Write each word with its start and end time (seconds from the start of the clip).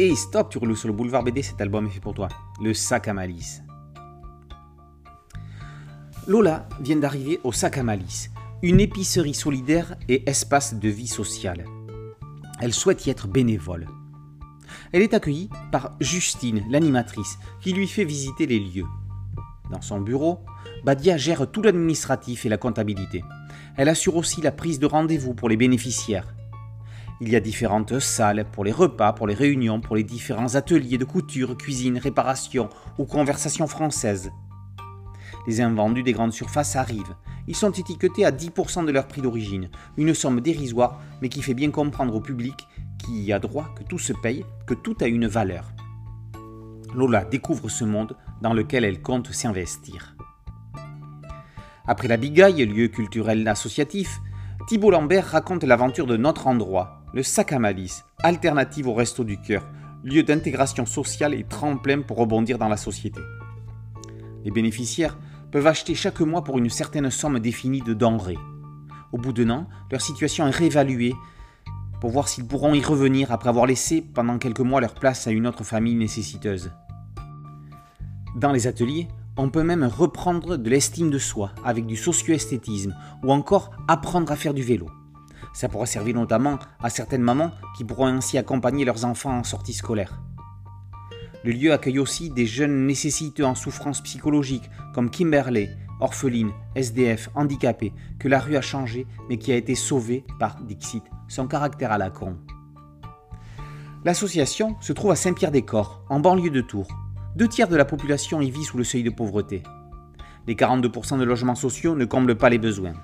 Et 0.00 0.14
stop, 0.14 0.50
tu 0.50 0.58
roules 0.58 0.76
sur 0.76 0.86
le 0.86 0.94
boulevard 0.94 1.24
BD, 1.24 1.42
cet 1.42 1.60
album 1.60 1.86
est 1.86 1.90
fait 1.90 1.98
pour 1.98 2.14
toi. 2.14 2.28
Le 2.62 2.72
sac 2.72 3.08
à 3.08 3.14
malice. 3.14 3.62
Lola 6.28 6.68
vient 6.80 6.96
d'arriver 6.96 7.40
au 7.42 7.50
sac 7.50 7.78
à 7.78 7.82
malice, 7.82 8.30
une 8.62 8.78
épicerie 8.78 9.34
solidaire 9.34 9.96
et 10.08 10.28
espace 10.30 10.74
de 10.74 10.88
vie 10.88 11.08
sociale. 11.08 11.64
Elle 12.60 12.74
souhaite 12.74 13.06
y 13.06 13.10
être 13.10 13.26
bénévole. 13.26 13.88
Elle 14.92 15.02
est 15.02 15.14
accueillie 15.14 15.50
par 15.72 15.96
Justine, 15.98 16.64
l'animatrice, 16.70 17.36
qui 17.60 17.72
lui 17.72 17.88
fait 17.88 18.04
visiter 18.04 18.46
les 18.46 18.60
lieux. 18.60 18.86
Dans 19.68 19.80
son 19.80 20.00
bureau, 20.00 20.44
Badia 20.84 21.16
gère 21.16 21.50
tout 21.50 21.62
l'administratif 21.62 22.46
et 22.46 22.48
la 22.48 22.56
comptabilité. 22.56 23.24
Elle 23.76 23.88
assure 23.88 24.14
aussi 24.14 24.42
la 24.42 24.52
prise 24.52 24.78
de 24.78 24.86
rendez-vous 24.86 25.34
pour 25.34 25.48
les 25.48 25.56
bénéficiaires. 25.56 26.34
Il 27.20 27.30
y 27.30 27.36
a 27.36 27.40
différentes 27.40 27.98
salles 27.98 28.46
pour 28.52 28.64
les 28.64 28.70
repas, 28.70 29.12
pour 29.12 29.26
les 29.26 29.34
réunions, 29.34 29.80
pour 29.80 29.96
les 29.96 30.04
différents 30.04 30.54
ateliers 30.54 30.98
de 30.98 31.04
couture, 31.04 31.56
cuisine, 31.56 31.98
réparation 31.98 32.68
ou 32.96 33.06
conversation 33.06 33.66
française. 33.66 34.30
Les 35.48 35.60
invendus 35.60 36.04
des 36.04 36.12
grandes 36.12 36.32
surfaces 36.32 36.76
arrivent. 36.76 37.16
Ils 37.48 37.56
sont 37.56 37.72
étiquetés 37.72 38.24
à 38.24 38.30
10% 38.30 38.84
de 38.84 38.92
leur 38.92 39.08
prix 39.08 39.20
d'origine, 39.20 39.68
une 39.96 40.14
somme 40.14 40.40
dérisoire 40.40 41.00
mais 41.20 41.28
qui 41.28 41.42
fait 41.42 41.54
bien 41.54 41.72
comprendre 41.72 42.14
au 42.14 42.20
public 42.20 42.68
qui 42.98 43.22
y 43.22 43.32
a 43.32 43.40
droit 43.40 43.74
que 43.76 43.82
tout 43.82 43.98
se 43.98 44.12
paye, 44.12 44.44
que 44.66 44.74
tout 44.74 44.96
a 45.00 45.06
une 45.06 45.26
valeur. 45.26 45.72
Lola 46.94 47.24
découvre 47.24 47.68
ce 47.68 47.84
monde 47.84 48.16
dans 48.42 48.52
lequel 48.52 48.84
elle 48.84 49.02
compte 49.02 49.32
s'investir. 49.32 50.14
Après 51.86 52.06
la 52.06 52.16
Bigaille, 52.16 52.64
lieu 52.64 52.86
culturel 52.88 53.48
associatif, 53.48 54.20
Thibault 54.68 54.90
Lambert 54.90 55.26
raconte 55.26 55.64
l'aventure 55.64 56.06
de 56.06 56.16
notre 56.16 56.46
endroit, 56.46 56.97
le 57.14 57.22
sac 57.22 57.52
à 57.52 57.58
malice, 57.58 58.04
alternative 58.22 58.88
au 58.88 58.94
resto 58.94 59.24
du 59.24 59.40
cœur, 59.40 59.66
lieu 60.04 60.22
d'intégration 60.22 60.86
sociale 60.86 61.34
et 61.34 61.44
tremplin 61.44 62.02
pour 62.02 62.18
rebondir 62.18 62.58
dans 62.58 62.68
la 62.68 62.76
société. 62.76 63.20
Les 64.44 64.50
bénéficiaires 64.50 65.18
peuvent 65.50 65.66
acheter 65.66 65.94
chaque 65.94 66.20
mois 66.20 66.44
pour 66.44 66.58
une 66.58 66.70
certaine 66.70 67.10
somme 67.10 67.38
définie 67.38 67.82
de 67.82 67.94
denrées. 67.94 68.38
Au 69.12 69.18
bout 69.18 69.32
d'un 69.32 69.50
an, 69.50 69.66
leur 69.90 70.00
situation 70.00 70.46
est 70.46 70.54
réévaluée 70.54 71.14
pour 72.00 72.10
voir 72.10 72.28
s'ils 72.28 72.46
pourront 72.46 72.74
y 72.74 72.82
revenir 72.82 73.32
après 73.32 73.48
avoir 73.48 73.66
laissé 73.66 74.02
pendant 74.02 74.38
quelques 74.38 74.60
mois 74.60 74.80
leur 74.80 74.94
place 74.94 75.26
à 75.26 75.30
une 75.30 75.46
autre 75.46 75.64
famille 75.64 75.96
nécessiteuse. 75.96 76.70
Dans 78.36 78.52
les 78.52 78.66
ateliers, 78.66 79.08
on 79.36 79.50
peut 79.50 79.62
même 79.62 79.84
reprendre 79.84 80.56
de 80.56 80.70
l'estime 80.70 81.10
de 81.10 81.18
soi 81.18 81.52
avec 81.64 81.86
du 81.86 81.96
socio-esthétisme 81.96 82.94
ou 83.24 83.32
encore 83.32 83.70
apprendre 83.88 84.30
à 84.30 84.36
faire 84.36 84.54
du 84.54 84.62
vélo. 84.62 84.88
Ça 85.52 85.68
pourrait 85.68 85.86
servir 85.86 86.14
notamment 86.14 86.58
à 86.82 86.90
certaines 86.90 87.22
mamans 87.22 87.52
qui 87.76 87.84
pourront 87.84 88.06
ainsi 88.06 88.38
accompagner 88.38 88.84
leurs 88.84 89.04
enfants 89.04 89.36
en 89.36 89.44
sortie 89.44 89.72
scolaire. 89.72 90.20
Le 91.44 91.52
lieu 91.52 91.72
accueille 91.72 91.98
aussi 91.98 92.30
des 92.30 92.46
jeunes 92.46 92.86
nécessiteux 92.86 93.44
en 93.44 93.54
souffrance 93.54 94.00
psychologique 94.02 94.68
comme 94.94 95.10
Kimberley, 95.10 95.70
orpheline, 96.00 96.50
SDF, 96.74 97.30
handicapée, 97.34 97.92
que 98.18 98.28
la 98.28 98.40
rue 98.40 98.56
a 98.56 98.60
changé 98.60 99.06
mais 99.28 99.38
qui 99.38 99.52
a 99.52 99.56
été 99.56 99.74
sauvée 99.74 100.24
par 100.38 100.60
Dixit, 100.62 101.02
son 101.28 101.46
caractère 101.46 101.92
à 101.92 101.98
la 101.98 102.10
con. 102.10 102.36
L'association 104.04 104.76
se 104.80 104.92
trouve 104.92 105.10
à 105.10 105.16
Saint-Pierre-des-Corps, 105.16 106.04
en 106.08 106.20
banlieue 106.20 106.50
de 106.50 106.60
Tours. 106.60 106.88
Deux 107.36 107.48
tiers 107.48 107.68
de 107.68 107.76
la 107.76 107.84
population 107.84 108.40
y 108.40 108.50
vit 108.50 108.64
sous 108.64 108.78
le 108.78 108.84
seuil 108.84 109.02
de 109.02 109.10
pauvreté. 109.10 109.62
Les 110.46 110.54
42% 110.54 111.18
de 111.18 111.24
logements 111.24 111.54
sociaux 111.54 111.94
ne 111.94 112.04
comblent 112.04 112.36
pas 112.36 112.48
les 112.48 112.58
besoins. 112.58 112.94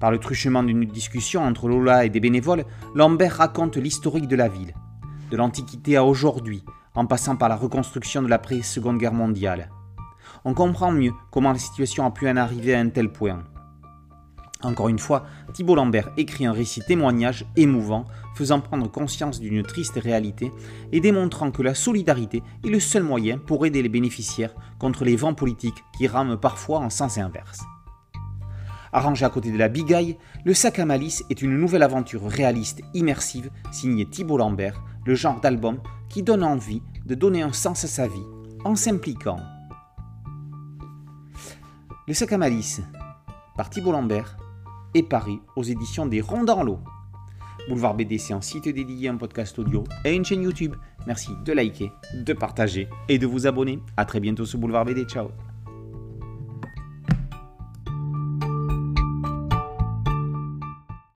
Par 0.00 0.10
le 0.10 0.18
truchement 0.18 0.62
d'une 0.62 0.86
discussion 0.86 1.44
entre 1.44 1.68
Lola 1.68 2.06
et 2.06 2.08
des 2.08 2.20
bénévoles, 2.20 2.64
Lambert 2.94 3.36
raconte 3.36 3.76
l'historique 3.76 4.28
de 4.28 4.36
la 4.36 4.48
ville, 4.48 4.74
de 5.30 5.36
l'Antiquité 5.36 5.96
à 5.96 6.04
aujourd'hui, 6.04 6.64
en 6.94 7.04
passant 7.04 7.36
par 7.36 7.50
la 7.50 7.56
reconstruction 7.56 8.22
de 8.22 8.28
l'après-seconde 8.28 8.98
guerre 8.98 9.12
mondiale. 9.12 9.70
On 10.46 10.54
comprend 10.54 10.90
mieux 10.90 11.12
comment 11.30 11.52
la 11.52 11.58
situation 11.58 12.06
a 12.06 12.10
pu 12.10 12.28
en 12.28 12.36
arriver 12.36 12.74
à 12.74 12.80
un 12.80 12.88
tel 12.88 13.12
point. 13.12 13.44
Encore 14.62 14.88
une 14.88 14.98
fois, 14.98 15.26
Thibault 15.52 15.74
Lambert 15.74 16.10
écrit 16.16 16.46
un 16.46 16.52
récit 16.52 16.82
témoignage 16.86 17.46
émouvant, 17.56 18.06
faisant 18.34 18.60
prendre 18.60 18.90
conscience 18.90 19.38
d'une 19.38 19.62
triste 19.62 19.98
réalité 20.02 20.50
et 20.92 21.00
démontrant 21.00 21.50
que 21.50 21.62
la 21.62 21.74
solidarité 21.74 22.42
est 22.64 22.68
le 22.68 22.80
seul 22.80 23.02
moyen 23.02 23.38
pour 23.38 23.64
aider 23.66 23.82
les 23.82 23.88
bénéficiaires 23.88 24.54
contre 24.78 25.04
les 25.04 25.16
vents 25.16 25.34
politiques 25.34 25.84
qui 25.96 26.06
rament 26.06 26.38
parfois 26.38 26.80
en 26.80 26.90
sens 26.90 27.18
inverse. 27.18 27.60
Arrangé 28.92 29.24
à 29.24 29.30
côté 29.30 29.52
de 29.52 29.58
la 29.58 29.68
bigaille, 29.68 30.16
le 30.44 30.54
sac 30.54 30.78
à 30.78 30.84
malice 30.84 31.24
est 31.30 31.42
une 31.42 31.56
nouvelle 31.56 31.82
aventure 31.82 32.26
réaliste 32.26 32.82
immersive 32.94 33.50
signée 33.70 34.06
Thibault 34.06 34.38
Lambert, 34.38 34.82
le 35.06 35.14
genre 35.14 35.40
d'album 35.40 35.78
qui 36.08 36.22
donne 36.22 36.42
envie 36.42 36.82
de 37.06 37.14
donner 37.14 37.42
un 37.42 37.52
sens 37.52 37.84
à 37.84 37.88
sa 37.88 38.08
vie 38.08 38.26
en 38.64 38.74
s'impliquant. 38.74 39.38
Le 42.08 42.14
sac 42.14 42.32
à 42.32 42.38
malice 42.38 42.80
par 43.56 43.70
Thibault 43.70 43.92
Lambert 43.92 44.36
est 44.94 45.02
paru 45.02 45.38
aux 45.54 45.62
éditions 45.62 46.06
des 46.06 46.20
Ronds 46.20 46.44
dans 46.44 46.62
l'eau. 46.62 46.80
Boulevard 47.68 47.94
BD, 47.94 48.18
c'est 48.18 48.32
un 48.32 48.40
site 48.40 48.68
dédié, 48.68 49.08
un 49.08 49.16
podcast 49.16 49.58
audio 49.58 49.84
et 50.04 50.14
une 50.14 50.24
chaîne 50.24 50.42
YouTube. 50.42 50.74
Merci 51.06 51.30
de 51.44 51.52
liker, 51.52 51.92
de 52.14 52.32
partager 52.32 52.88
et 53.08 53.18
de 53.18 53.26
vous 53.26 53.46
abonner. 53.46 53.78
A 53.96 54.04
très 54.04 54.18
bientôt 54.18 54.46
sur 54.46 54.58
Boulevard 54.58 54.84
BD. 54.84 55.04
Ciao 55.04 55.28